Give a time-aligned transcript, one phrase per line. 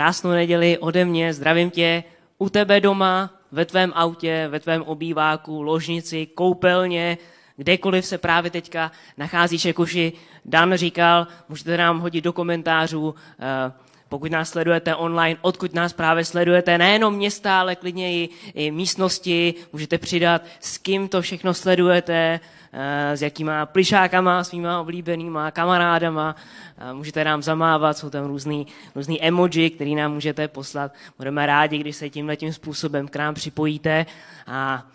[0.00, 2.04] Krásnou neděli ode mě, zdravím tě
[2.38, 7.18] u tebe doma, ve tvém autě, ve tvém obýváku, ložnici, koupelně,
[7.56, 9.98] kdekoliv se právě teďka nacházíš, jak už
[10.44, 13.72] Dan říkal, můžete nám hodit do komentářů, eh,
[14.10, 19.54] pokud nás sledujete online, odkud nás právě sledujete, nejenom města, ale klidně i, i místnosti,
[19.72, 22.40] můžete přidat, s kým to všechno sledujete,
[22.72, 26.36] Eh, s jakýma plišákama, svýma oblíbenýma kamarádama.
[26.78, 30.94] Eh, můžete nám zamávat, jsou tam různý, různý emoji, který nám můžete poslat.
[31.16, 34.06] Budeme rádi, když se tímhle tím způsobem k nám připojíte
[34.46, 34.86] a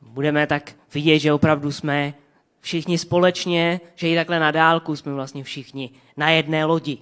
[0.00, 2.14] budeme tak vidět, že opravdu jsme
[2.60, 6.98] všichni společně, že i takhle na dálku jsme vlastně všichni na jedné lodi.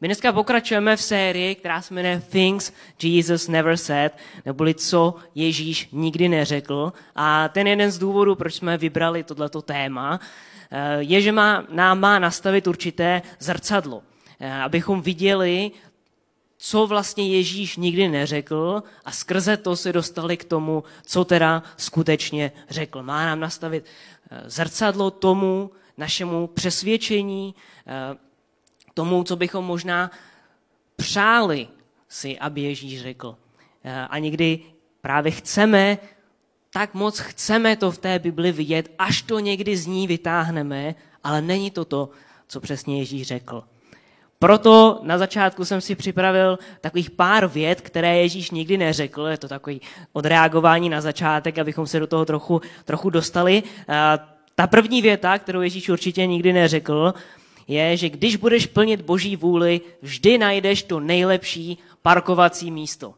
[0.00, 4.12] My dneska pokračujeme v sérii, která se jmenuje Things Jesus Never Said,
[4.46, 6.92] neboli co Ježíš nikdy neřekl.
[7.14, 10.20] A ten jeden z důvodů, proč jsme vybrali tohleto téma,
[10.70, 14.02] eh, je, že má, nám má nastavit určité zrcadlo,
[14.40, 15.70] eh, abychom viděli,
[16.56, 22.52] co vlastně Ježíš nikdy neřekl a skrze to se dostali k tomu, co teda skutečně
[22.70, 23.02] řekl.
[23.02, 23.84] Má nám nastavit
[24.30, 27.54] eh, zrcadlo tomu, našemu přesvědčení,
[28.94, 30.10] tomu, co bychom možná
[30.96, 31.68] přáli
[32.08, 33.36] si, aby Ježíš řekl.
[33.84, 34.58] Eh, a někdy
[35.00, 35.98] právě chceme,
[36.72, 41.42] tak moc chceme to v té Bibli vidět, až to někdy z ní vytáhneme, ale
[41.42, 42.10] není to to,
[42.48, 43.64] co přesně Ježíš řekl.
[44.38, 49.26] Proto na začátku jsem si připravil takových pár věd, které Ježíš nikdy neřekl.
[49.26, 49.80] Je to takový
[50.12, 53.62] odreagování na začátek, abychom se do toho trochu, trochu dostali.
[53.88, 54.18] Eh,
[54.54, 57.14] ta první věta, kterou Ježíš určitě nikdy neřekl,
[57.68, 63.14] je, že když budeš plnit boží vůli, vždy najdeš to nejlepší parkovací místo.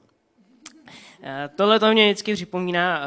[1.22, 3.06] Eh, tohle to mě vždycky připomíná eh,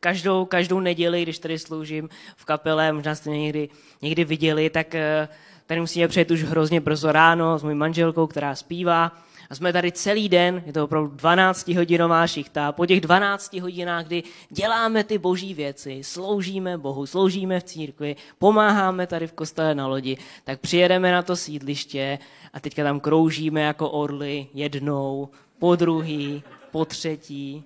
[0.00, 3.68] každou, každou neděli, když tady sloužím v kapele, možná jste mě někdy,
[4.02, 5.28] někdy viděli, tak eh,
[5.66, 9.12] tady musíme přijet už hrozně brzo ráno s mojí manželkou, která zpívá
[9.50, 12.72] a jsme tady celý den, je to opravdu 12-hodinová šichta.
[12.72, 19.06] Po těch 12 hodinách, kdy děláme ty boží věci, sloužíme Bohu, sloužíme v církvi, pomáháme
[19.06, 22.18] tady v kostele na lodi, tak přijedeme na to sídliště
[22.52, 27.64] a teďka tam kroužíme jako orly jednou, po druhý, po třetí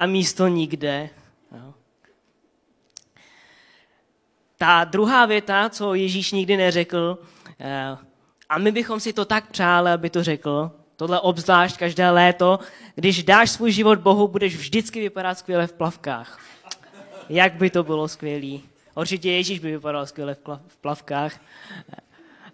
[0.00, 1.10] a místo nikde.
[4.56, 7.18] Ta druhá věta, co Ježíš nikdy neřekl,
[7.60, 7.96] eh,
[8.52, 12.58] a my bychom si to tak přáli, aby to řekl, tohle obzvlášť každé léto,
[12.94, 16.38] když dáš svůj život Bohu, budeš vždycky vypadat skvěle v plavkách.
[17.28, 18.62] Jak by to bylo skvělý.
[18.94, 20.36] Určitě Ježíš by vypadal skvěle
[20.68, 21.40] v plavkách.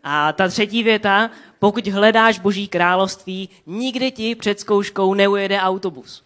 [0.05, 6.25] A ta třetí věta, pokud hledáš Boží království, nikdy ti před zkouškou neujede autobus.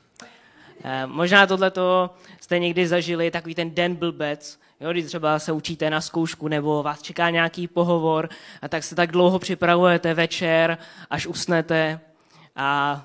[0.85, 2.11] Eh, možná tohleto
[2.41, 6.83] jste někdy zažili, takový ten den blbec, Jo, když třeba se učíte na zkoušku nebo
[6.83, 8.29] vás čeká nějaký pohovor,
[8.63, 10.79] a tak se tak dlouho připravujete večer,
[11.11, 12.01] až usnete.
[12.57, 13.05] A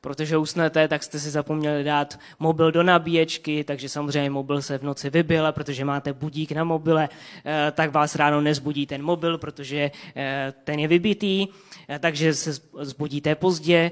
[0.00, 4.82] protože usnete, tak jste si zapomněli dát mobil do nabíječky, takže samozřejmě mobil se v
[4.82, 7.08] noci vybil a protože máte budík na mobile,
[7.44, 11.48] eh, tak vás ráno nezbudí ten mobil, protože eh, ten je vybitý,
[11.88, 13.90] eh, takže se zbudíte pozdě,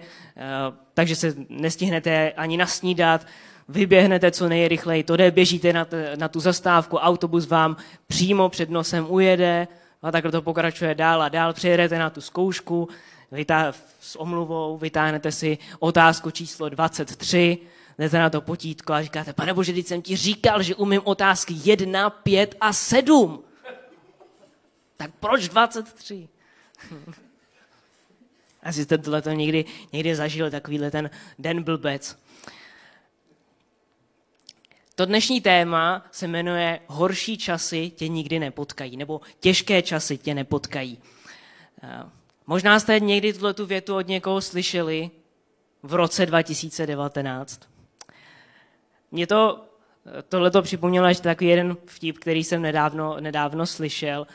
[0.95, 3.27] takže se nestihnete ani nasnídat,
[3.69, 8.71] vyběhnete co nejrychleji, to jde, běžíte na, t, na tu zastávku, autobus vám přímo před
[8.71, 9.69] nosem ujede
[10.03, 12.89] a takhle to pokračuje dál a dál, přijedete na tu zkoušku
[13.33, 17.59] vytá, s omluvou, vytáhnete si otázku číslo 23,
[17.99, 21.55] jdete na to potítko a říkáte, pane bože, teď jsem ti říkal, že umím otázky
[21.65, 23.43] 1, 5 a 7.
[24.97, 26.29] Tak proč 23?
[28.63, 32.19] Asi jste tohle někdy, někdy zažil, takovýhle ten den blbec.
[34.99, 40.99] To dnešní téma se jmenuje Horší časy tě nikdy nepotkají, nebo Těžké časy tě nepotkají.
[41.83, 42.03] Eh,
[42.47, 45.11] možná jste někdy tuhle tu větu od někoho slyšeli
[45.83, 47.61] v roce 2019.
[49.11, 49.65] Mě to
[50.19, 54.27] eh, tohle to připomnělo ještě takový jeden vtip, který jsem nedávno, nedávno slyšel.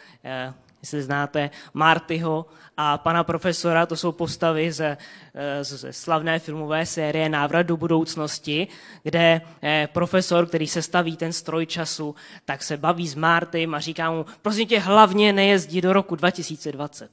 [0.82, 2.46] Eh, jestli znáte Martyho
[2.78, 4.98] a pana profesora, to jsou postavy ze,
[5.34, 8.68] eh, ze slavné filmové série Návrat do budoucnosti,
[9.04, 13.80] kde eh, profesor, který se staví ten stroj času, tak se baví s Martym a
[13.80, 17.12] říká mu, prosím tě, hlavně nejezdí do roku 2020.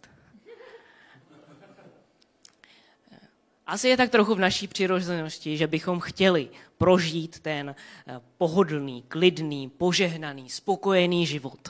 [3.68, 6.48] asi je tak trochu v naší přirozenosti, že bychom chtěli
[6.78, 7.74] prožít ten
[8.08, 11.68] eh, pohodlný, klidný, požehnaný, spokojený život.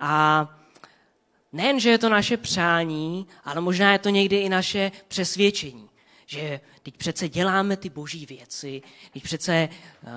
[0.00, 0.44] A
[1.52, 5.88] nejen, že je to naše přání, ale možná je to někdy i naše přesvědčení,
[6.26, 8.82] že teď přece děláme ty boží věci,
[9.12, 9.68] teď přece
[10.02, 10.10] uh,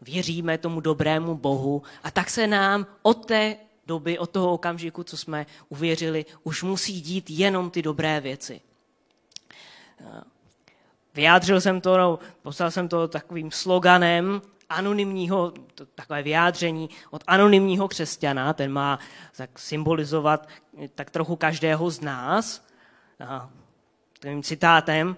[0.00, 3.56] věříme tomu dobrému Bohu a tak se nám od té
[3.86, 8.60] doby, od toho okamžiku, co jsme uvěřili, už musí dít jenom ty dobré věci.
[10.00, 10.20] Uh,
[11.14, 17.88] vyjádřil jsem to, no, poslal jsem to takovým sloganem anonymního, to, takové vyjádření od anonymního
[17.88, 18.98] křesťana, ten má
[19.36, 20.48] tak symbolizovat
[20.94, 22.66] tak trochu každého z nás,
[23.26, 23.50] a
[24.22, 25.16] tím citátem,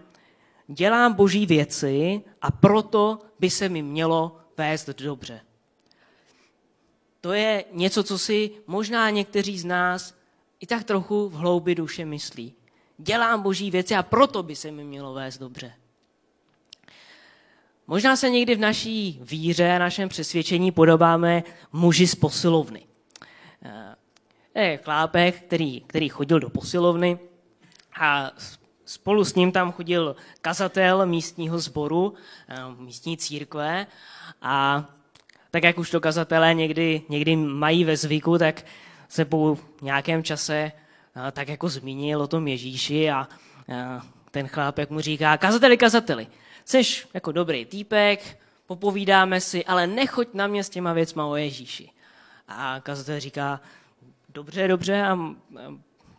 [0.66, 5.40] dělám boží věci a proto by se mi mělo vést dobře.
[7.20, 10.14] To je něco, co si možná někteří z nás
[10.60, 12.54] i tak trochu v hloubi duše myslí.
[12.98, 15.72] Dělám boží věci a proto by se mi mělo vést dobře.
[17.92, 21.42] Možná se někdy v naší víře a našem přesvědčení podobáme
[21.72, 22.82] muži z posilovny.
[24.54, 27.18] Eh, je chlápek, který, který chodil do posilovny
[28.00, 28.30] a
[28.84, 32.14] spolu s ním tam chodil kazatel místního sboru,
[32.48, 33.86] eh, místní církve
[34.42, 34.84] a
[35.50, 38.64] tak jak už to kazatelé někdy, někdy mají ve zvyku, tak
[39.08, 40.72] se po nějakém čase
[41.28, 43.28] eh, tak jako zmínil o tom Ježíši a
[44.30, 46.26] ten chlápek mu říká, kazateli, kazateli,
[46.64, 46.82] jsi
[47.14, 51.90] jako dobrý týpek, popovídáme si, ale nechoď na mě s těma věcma o Ježíši.
[52.48, 53.60] A kazatel říká,
[54.28, 55.18] dobře, dobře, a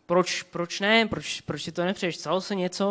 [0.06, 2.88] proč, proč ne, proč, proč si to nepřeješ, stalo se něco?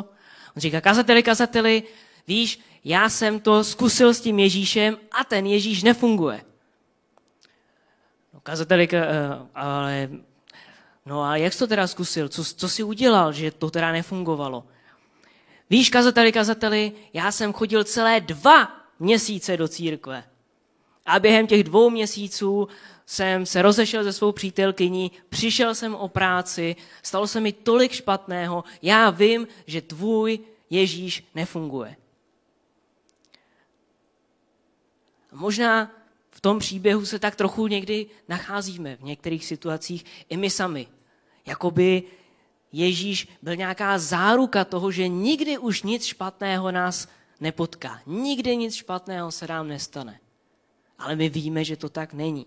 [0.56, 1.82] On říká, kazateli, kazateli,
[2.26, 6.44] víš, já jsem to zkusil s tím Ježíšem a ten Ježíš nefunguje.
[8.34, 9.06] No, kazateli, eh,
[9.54, 10.08] ale
[11.06, 12.28] no a jak jsi to teda zkusil?
[12.28, 14.64] Co, co jsi udělal, že to teda nefungovalo?
[15.72, 20.24] Víš, kazateli, kazateli, já jsem chodil celé dva měsíce do církve.
[21.06, 22.69] A během těch dvou měsíců
[23.06, 28.64] jsem se rozešel se svou přítelkyní, přišel jsem o práci, stalo se mi tolik špatného,
[28.82, 30.38] já vím, že tvůj
[30.70, 31.96] Ježíš nefunguje.
[35.32, 35.90] Možná
[36.30, 40.86] v tom příběhu se tak trochu někdy nacházíme, v některých situacích i my sami.
[41.46, 42.02] Jakoby
[42.72, 47.08] Ježíš byl nějaká záruka toho, že nikdy už nic špatného nás
[47.40, 48.00] nepotká.
[48.06, 50.20] Nikdy nic špatného se nám nestane.
[50.98, 52.46] Ale my víme, že to tak není.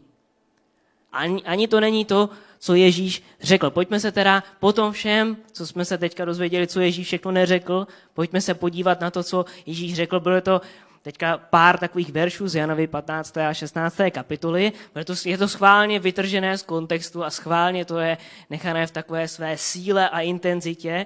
[1.11, 2.29] Ani, ani to není to,
[2.59, 3.69] co Ježíš řekl.
[3.69, 7.87] Pojďme se teda po tom všem, co jsme se teďka dozvěděli, co Ježíš všechno neřekl,
[8.13, 10.19] pojďme se podívat na to, co Ježíš řekl.
[10.19, 10.61] Bylo to
[11.05, 13.37] teďka pár takových veršů z Janovi 15.
[13.37, 13.97] a 16.
[14.11, 18.17] kapitoly, protože je to schválně vytržené z kontextu a schválně to je
[18.49, 21.05] nechané v takové své síle a intenzitě,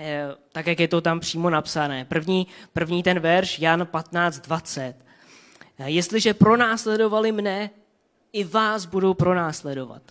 [0.00, 2.04] eh, tak jak je to tam přímo napsané.
[2.04, 4.94] První, první ten verš, Jan 15, 20.
[5.78, 7.70] Jestliže pronásledovali mne,
[8.32, 10.02] i vás budou pronásledovat.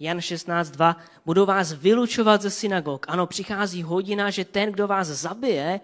[0.00, 0.96] Jan 16.2.
[1.26, 3.06] Budou vás vylučovat ze synagog.
[3.08, 5.80] Ano, přichází hodina, že ten, kdo vás zabije,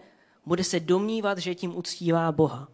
[0.46, 2.68] bude se domnívat, že tím uctívá Boha.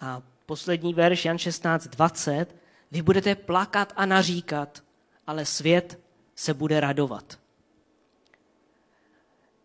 [0.00, 2.46] A poslední verš, Jan 16.20.
[2.90, 4.82] Vy budete plakat a naříkat,
[5.26, 6.00] ale svět
[6.34, 7.38] se bude radovat.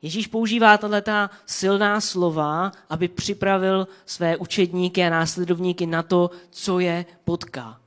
[0.01, 7.05] Ježíš používá tato silná slova, aby připravil své učedníky a následovníky na to, co je
[7.23, 7.79] potká.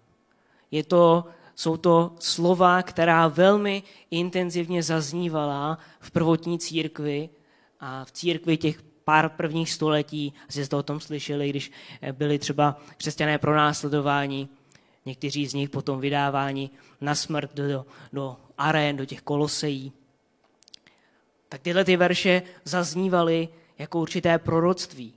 [0.70, 7.28] Je to, jsou to slova, která velmi intenzivně zaznívala v prvotní církvi
[7.80, 11.70] a v církvi těch pár prvních století, asi jste o tom slyšeli, když
[12.12, 14.48] byli třeba křesťané pro následování,
[15.04, 19.92] někteří z nich potom vydávání na smrt do, do arén, do těch kolosejí
[21.48, 25.12] tak tyhle ty verše zaznívaly jako určité proroctví.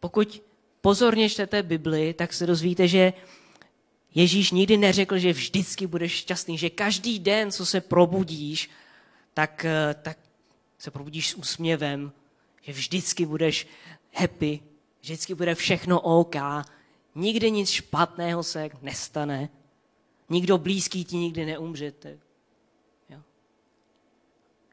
[0.00, 0.42] Pokud
[0.80, 3.12] pozorně čtete Bibli, tak se dozvíte, že
[4.14, 8.70] Ježíš nikdy neřekl, že vždycky budeš šťastný, že každý den, co se probudíš,
[9.38, 10.18] tak, eh, tak
[10.78, 12.12] se probudíš s úsměvem,
[12.62, 13.66] že vždycky budeš
[14.14, 14.60] happy,
[15.00, 16.34] vždycky bude všechno OK,
[17.14, 19.48] nikdy nic špatného se nestane,
[20.28, 22.18] nikdo blízký ti nikdy neumřete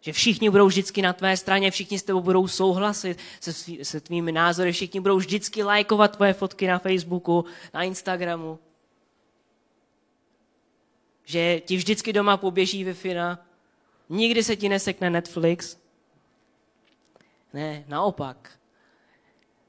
[0.02, 4.02] že všichni budou vždycky na tvé straně, všichni s tebou budou souhlasit se, svý, se
[4.02, 8.60] tvými názory, všichni budou vždycky lajkovat tvoje fotky na Facebooku, na Instagramu.
[11.24, 12.94] Že ti vždycky doma poběží wi
[14.10, 15.78] nikdy se ti nesekne Netflix.
[17.54, 18.60] Ne, naopak.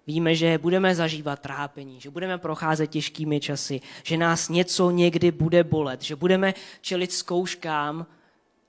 [0.06, 5.64] Víme, že budeme zažívat trápení, že budeme procházet těžkými časy, že nás něco někdy bude
[5.64, 8.06] bolet, že budeme čelit zkouškám,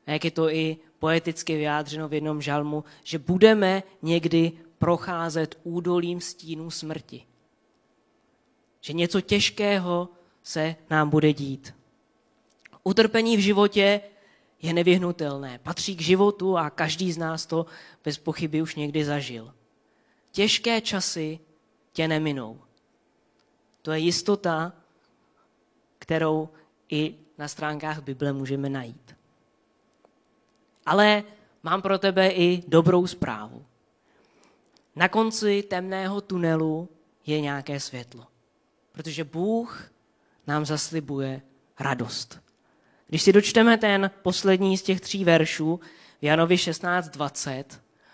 [0.08, 6.72] jak je to i poeticky vyjádřeno v jednom žalmu, že budeme někdy procházet údolím stínů
[6.72, 7.24] smrti.
[8.82, 10.10] Že něco těžkého
[10.44, 11.76] se nám bude dít.
[12.84, 14.02] Utrpení v životě
[14.62, 17.66] je nevyhnutelné, patří k životu a každý z nás to
[18.04, 19.54] bez pochyby už někdy zažil.
[20.32, 21.40] Těžké časy
[21.94, 22.62] tě neminou.
[23.82, 24.74] To je jistota,
[26.00, 26.50] kterou
[26.90, 29.16] i na stránkách Bible můžeme najít.
[30.86, 31.24] Ale
[31.64, 33.66] mám pro tebe i dobrou zprávu.
[34.96, 36.90] Na konci temného tunelu
[37.26, 38.28] je nějaké světlo.
[38.92, 39.92] Protože Bůh
[40.48, 41.42] nám zaslibuje
[41.80, 42.47] radost.
[43.08, 45.80] Když si dočteme ten poslední z těch tří veršů
[46.22, 47.64] v Janovi 16.20,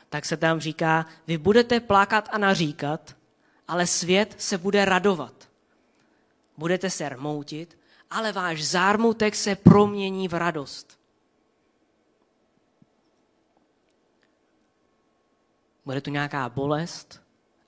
[0.09, 3.15] tak se tam říká, vy budete plákat a naříkat,
[3.67, 5.49] ale svět se bude radovat.
[6.57, 7.77] Budete se rmoutit,
[8.09, 10.99] ale váš zármutek se promění v radost.
[15.85, 17.21] Bude tu nějaká bolest,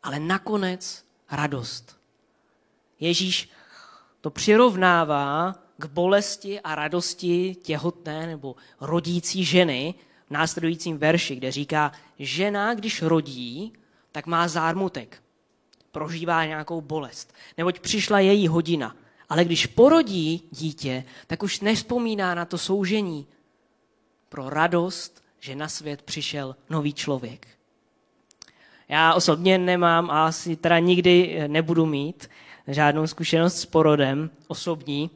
[0.03, 2.00] ale nakonec radost.
[3.00, 3.50] Ježíš
[4.22, 9.94] to přirovnává k bolesti a radosti těhotné nebo rodící ženy
[10.27, 13.74] v následujícím verši, kde říká, žena, když rodí,
[14.12, 15.24] tak má zármutek,
[15.91, 18.96] prožívá nějakou bolest, neboť přišla její hodina.
[19.29, 23.27] Ale když porodí dítě, tak už nespomíná na to soužení
[24.29, 27.48] pro radost, že na svět přišel nový člověk.
[28.88, 32.29] Já osobně nemám a asi teda nikdy nebudu mít
[32.67, 35.10] žádnou zkušenost s porodem osobní,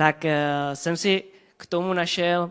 [0.00, 1.24] tak eh, jsem si
[1.56, 2.50] k tomu našel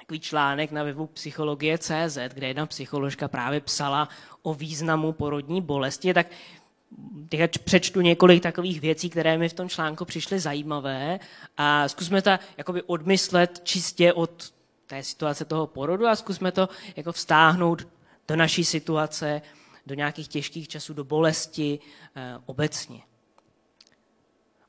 [0.00, 4.08] takový článek na webu psychologie.cz, kde jedna psycholožka právě psala
[4.42, 6.26] o významu porodní bolesti, tak
[7.28, 11.20] teď přečtu několik takových věcí, které mi v tom článku přišly zajímavé
[11.56, 14.52] a zkusme to jakoby odmyslet čistě od
[14.86, 17.88] té situace toho porodu a zkusme to jako vstáhnout
[18.28, 19.42] do naší situace,
[19.86, 21.78] do nějakých těžkých časů, do bolesti
[22.16, 23.02] e, obecně.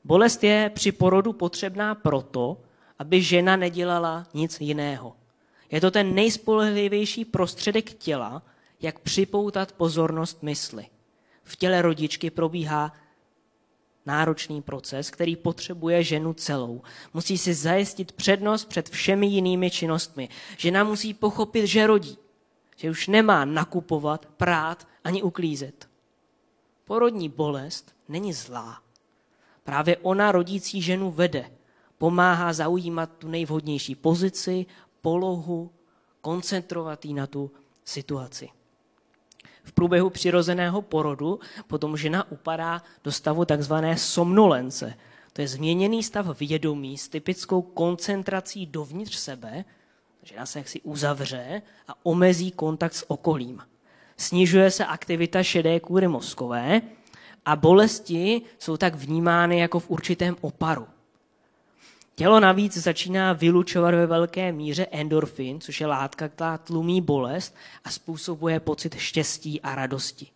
[0.06, 2.60] Bolest je při porodu potřebná proto,
[2.98, 5.16] aby žena nedělala nic jiného.
[5.70, 8.42] Je to ten nejspolehlivější prostředek těla,
[8.80, 10.86] jak připoutat pozornost mysli.
[11.44, 12.92] V těle rodičky probíhá
[14.06, 16.82] náročný proces, který potřebuje ženu celou.
[17.14, 20.28] Musí si zajistit přednost před všemi jinými činnostmi.
[20.56, 22.18] Žena musí pochopit, že rodí,
[22.76, 25.88] že už nemá nakupovat, prát ani uklízet.
[26.84, 28.85] Porodní bolest není zlá.
[29.66, 31.50] Právě ona rodící ženu vede,
[31.98, 34.66] pomáhá zaujímat tu nejvhodnější pozici,
[35.00, 35.70] polohu,
[36.20, 37.50] koncentrovat jí na tu
[37.84, 38.48] situaci.
[39.64, 44.94] V průběhu přirozeného porodu potom žena upadá do stavu takzvané somnolence.
[45.32, 49.64] To je změněný stav vědomí s typickou koncentrací dovnitř sebe.
[50.22, 53.62] Žena se jaksi uzavře a omezí kontakt s okolím.
[54.16, 56.82] Snižuje se aktivita šedé kůry mozkové
[57.46, 60.86] a bolesti jsou tak vnímány jako v určitém oparu.
[62.14, 67.90] Tělo navíc začíná vylučovat ve velké míře endorfin, což je látka, která tlumí bolest a
[67.90, 70.26] způsobuje pocit štěstí a radosti.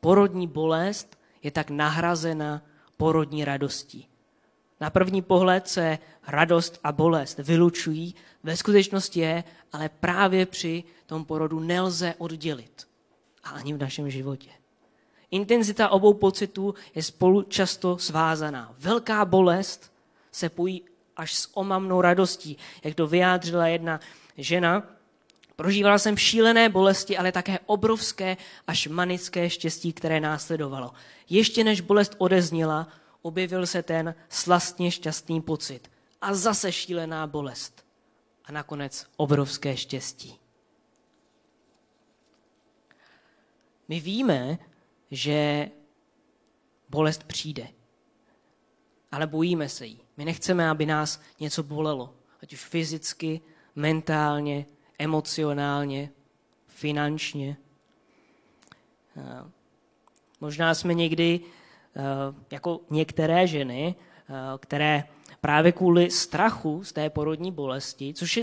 [0.00, 2.62] Porodní bolest je tak nahrazena
[2.96, 4.08] porodní radostí.
[4.80, 11.24] Na první pohled se radost a bolest vylučují, ve skutečnosti je, ale právě při tom
[11.24, 12.88] porodu nelze oddělit.
[13.44, 14.57] A ani v našem životě.
[15.30, 18.74] Intenzita obou pocitů je spolu často svázaná.
[18.78, 19.92] Velká bolest
[20.32, 20.82] se pojí
[21.16, 24.00] až s omamnou radostí, jak to vyjádřila jedna
[24.36, 24.82] žena.
[25.56, 30.92] Prožívala jsem šílené bolesti, ale také obrovské až manické štěstí, které následovalo.
[31.28, 32.88] Ještě než bolest odezněla,
[33.22, 35.90] objevil se ten slastně šťastný pocit.
[36.20, 37.84] A zase šílená bolest.
[38.44, 40.38] A nakonec obrovské štěstí.
[43.88, 44.58] My víme,
[45.10, 45.70] že
[46.88, 47.68] bolest přijde.
[49.12, 50.00] Ale bojíme se jí.
[50.16, 52.14] My nechceme, aby nás něco bolelo.
[52.42, 53.40] Ať už fyzicky,
[53.74, 54.66] mentálně,
[54.98, 56.10] emocionálně,
[56.66, 57.56] finančně.
[60.40, 61.40] Možná jsme někdy
[62.50, 63.94] jako některé ženy,
[64.58, 65.04] které
[65.40, 68.42] právě kvůli strachu z té porodní bolesti, což je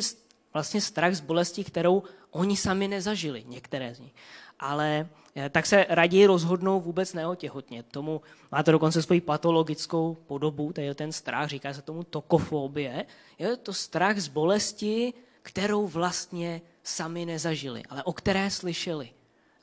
[0.53, 4.13] vlastně strach z bolesti, kterou oni sami nezažili, některé z nich,
[4.59, 7.85] ale Eh, tak se raději rozhodnou vůbec neotěhotnět.
[7.91, 8.21] Tomu
[8.51, 13.05] má to dokonce svoji patologickou podobu, je ten strach, říká se tomu tokofobie.
[13.39, 19.09] Je to strach z bolesti, kterou vlastně sami nezažili, ale o které slyšeli.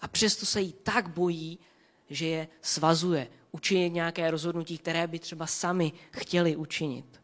[0.01, 1.59] A přesto se jí tak bojí,
[2.11, 7.23] že je svazuje, učinit nějaké rozhodnutí, které by třeba sami chtěli učinit.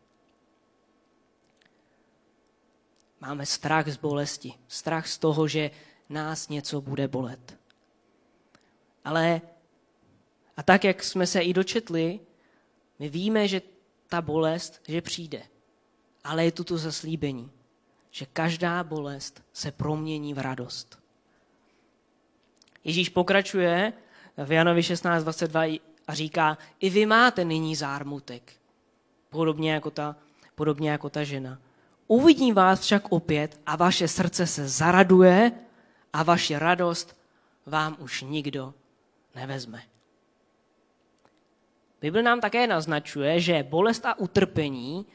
[3.21, 5.71] Máme strach z bolesti, strach z toho, že
[6.09, 7.59] nás něco bude bolet.
[9.05, 9.41] Ale
[10.57, 12.21] a tak, jak jsme se i dočetli,
[12.99, 13.63] my víme, že
[14.09, 15.43] ta bolest, že přijde.
[16.25, 17.51] Ale je tu to zaslíbení,
[18.11, 20.99] že každá bolest se promění v radost.
[22.85, 23.93] Ježíš pokračuje
[24.37, 28.53] v Janovi 16.22 a říká, i vy máte nyní zármutek,
[29.29, 30.17] podobně jako ta,
[30.55, 31.59] podobně jako ta žena.
[32.07, 35.53] Uvidím vás však opět a vaše srdce se zaraduje
[36.13, 37.21] a vaši radost
[37.67, 38.75] vám už nikdo
[39.35, 39.83] nevezme.
[42.01, 45.07] Bible nám také naznačuje, že bolest a utrpení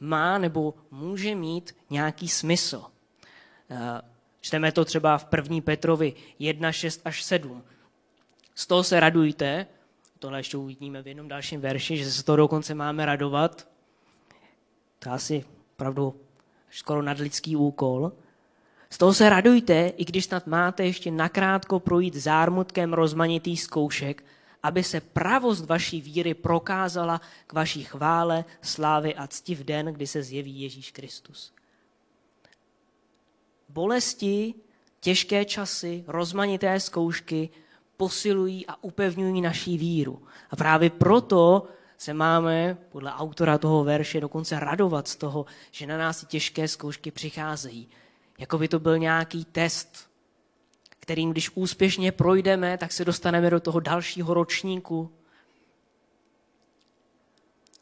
[0.00, 2.84] má nebo může mít nějaký smysl.
[3.70, 4.00] Eh,
[4.40, 5.60] čteme to třeba v 1.
[5.60, 7.64] Petrovi 1, 6 až 7.
[8.54, 9.66] Z toho se radujte,
[10.18, 13.68] tohle ještě uvidíme v jednom dalším verši, že se z toho dokonce máme radovat.
[14.98, 16.20] To je asi opravdu
[16.70, 18.12] skoro nadlidský úkol.
[18.94, 24.24] Z toho se radujte, i když snad máte ještě nakrátko projít zármutkem rozmanitých zkoušek,
[24.62, 30.06] aby se pravost vaší víry prokázala k vaší chvále, slávy a cti v den, kdy
[30.06, 31.52] se zjeví Ježíš Kristus.
[33.68, 34.54] Bolesti,
[35.00, 37.48] těžké časy, rozmanité zkoušky
[37.96, 40.22] posilují a upevňují naší víru.
[40.50, 41.66] A právě proto
[41.98, 47.10] se máme, podle autora toho verše, dokonce radovat z toho, že na nás těžké zkoušky
[47.10, 47.88] přicházejí.
[48.38, 50.10] Jako by to byl nějaký test,
[51.00, 55.12] kterým když úspěšně projdeme, tak se dostaneme do toho dalšího ročníku.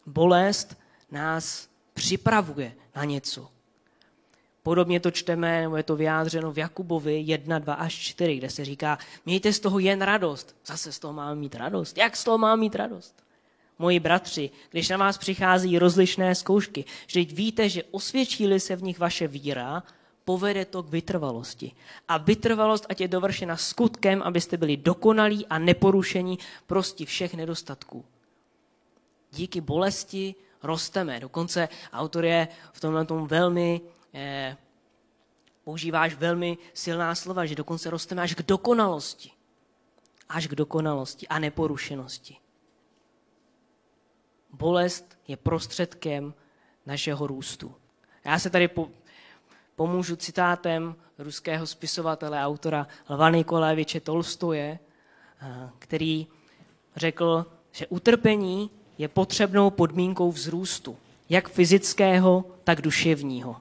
[0.07, 0.77] Bolest
[1.11, 3.51] nás připravuje na něco.
[4.63, 8.65] Podobně to čteme, nebo je to vyjádřeno v Jakubovi 1, 2 až 4, kde se
[8.65, 10.57] říká, mějte z toho jen radost.
[10.67, 11.99] Zase z toho máme mít radost.
[11.99, 13.25] Jak z toho máme mít radost?
[13.79, 18.99] Moji bratři, když na vás přichází rozlišné zkoušky, vždyť víte, že osvědčí se v nich
[18.99, 19.83] vaše víra,
[20.25, 21.73] povede to k vytrvalosti.
[22.09, 28.05] A vytrvalost, ať je dovršena skutkem, abyste byli dokonalí a neporušení prosti všech nedostatků.
[29.33, 31.21] Díky bolesti rosteme.
[31.21, 33.81] Dokonce autor je v tomhle tom velmi,
[34.15, 34.57] eh,
[35.65, 39.31] používáš velmi silná slova, že dokonce rosteme až k dokonalosti.
[40.29, 42.37] Až k dokonalosti a neporušenosti.
[44.53, 46.35] Bolest je prostředkem
[46.87, 47.75] našeho růstu.
[48.25, 48.91] Já se tady po,
[49.77, 54.79] pomůžu citátem ruského spisovatele autora Lva Nikoléviče Tolstoje,
[55.43, 56.27] eh, který
[56.97, 60.97] řekl, že utrpení je potřebnou podmínkou vzrůstu,
[61.29, 63.57] jak fyzického, tak duševního.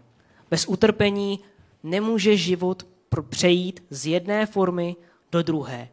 [0.49, 1.39] Bez utrpení
[1.83, 2.87] nemůže život
[3.29, 4.95] přejít z jedné formy
[5.31, 5.89] do druhé.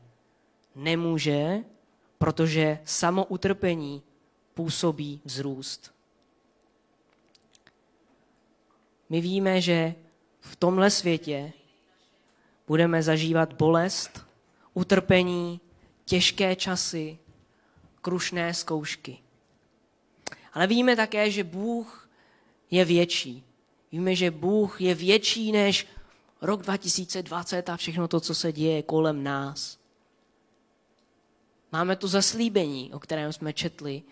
[0.75, 1.59] Nemůže,
[2.19, 4.03] protože samo utrpení
[4.55, 5.95] působí vzrůst.
[9.11, 9.95] My víme, že
[10.49, 11.53] v tomhle světě
[12.67, 14.27] budeme zažívat bolest,
[14.75, 15.61] utrpení,
[16.05, 17.19] těžké časy,
[18.01, 19.19] krušné zkoušky.
[20.53, 22.11] Ale víme také, že Bůh
[22.71, 23.45] je větší.
[23.93, 25.87] Víme, že Bůh je větší než
[26.41, 29.79] rok 2020 a všechno to, co se děje kolem nás.
[31.73, 34.03] Máme tu zaslíbení, o kterém jsme četli,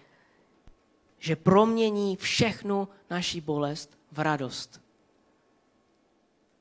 [1.19, 4.86] že promění všechnu naši bolest v radost.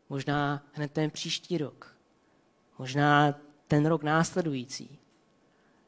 [0.10, 1.96] Možná hned ten příští rok.
[2.80, 3.36] Možná
[3.68, 5.00] ten rok následující.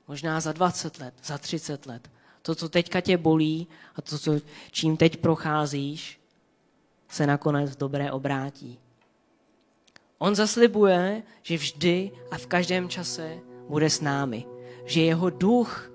[0.08, 2.12] Možná za 20 let, za 30 let.
[2.42, 4.32] To, co teďka tě bolí a to, co,
[4.72, 6.22] čím teď procházíš,
[7.10, 8.80] se nakonec dobré obrátí.
[10.18, 14.46] On zaslibuje, že vždy a v každém čase bude s námi.
[14.86, 15.92] Že jeho duch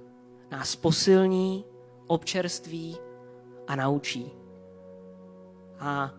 [0.51, 1.65] nás posilní,
[2.07, 2.97] občerství
[3.67, 4.31] a naučí.
[5.79, 6.15] A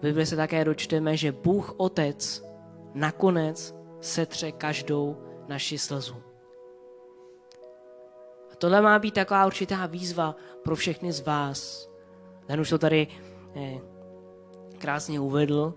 [0.00, 2.44] v Bibli se také dočteme, že Bůh Otec
[2.94, 5.16] nakonec setře každou
[5.48, 6.16] naši slzu.
[8.52, 11.90] A tohle má být taková určitá výzva pro všechny z vás.
[12.46, 13.06] Ten už to tady
[13.56, 13.80] eh,
[14.78, 15.74] krásně uvedl.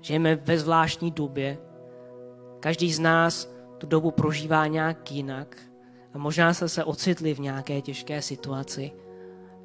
[0.00, 1.58] Žijeme ve zvláštní době.
[2.60, 5.56] Každý z nás tu dobu prožívá nějak jinak.
[6.14, 8.92] A možná jste se ocitli v nějaké těžké situaci.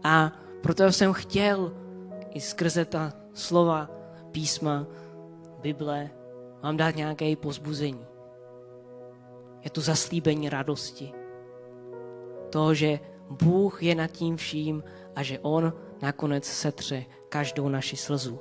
[0.04, 1.74] A proto jsem chtěl
[2.34, 3.89] i skrze ta slova,
[4.32, 4.88] písma,
[5.62, 6.10] Bible,
[6.63, 8.06] vám dát nějaké pozbuzení.
[9.63, 11.12] Je to zaslíbení radosti.
[12.50, 14.84] To, že Bůh je nad tím vším
[15.15, 18.39] a že On nakonec setře každou naši slzu.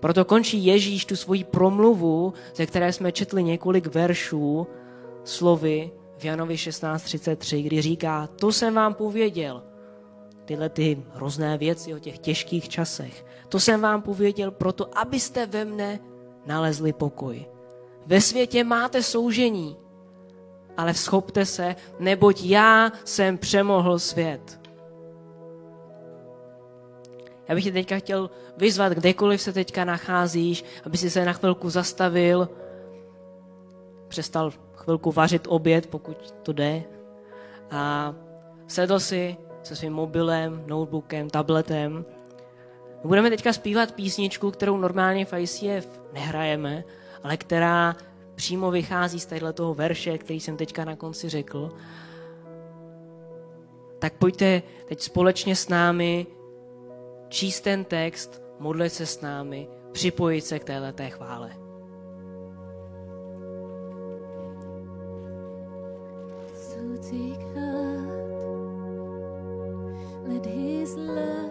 [0.00, 4.66] Proto končí Ježíš tu svoji promluvu, ze které jsme četli několik veršů,
[5.24, 9.62] slovy v Janovi 16.33, kdy říká, to jsem vám pověděl,
[10.48, 13.24] tyhle ty hrozné věci o těch těžkých časech.
[13.48, 16.00] To jsem vám pověděl proto, abyste ve mne
[16.46, 17.46] nalezli pokoj.
[18.06, 19.76] Ve světě máte soužení,
[20.76, 24.60] ale schopte se, neboť já jsem přemohl svět.
[27.48, 31.70] Já bych tě teďka chtěl vyzvat, kdekoliv se teďka nacházíš, aby si se na chvilku
[31.70, 32.48] zastavil,
[34.08, 36.82] přestal chvilku vařit oběd, pokud to jde,
[37.70, 38.14] a
[38.66, 42.04] sedl si se svým mobilem, notebookem, tabletem.
[43.04, 46.84] Budeme teďka zpívat písničku, kterou normálně v ICF nehrajeme,
[47.22, 47.96] ale která
[48.34, 51.70] přímo vychází z toho verše, který jsem teďka na konci řekl.
[53.98, 56.26] Tak pojďte teď společně s námi
[57.28, 61.67] číst ten text, modlit se s námi, připojit se k této chvále.
[70.98, 71.47] love.